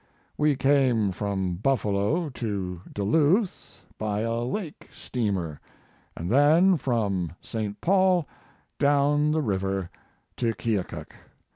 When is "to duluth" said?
2.31-3.81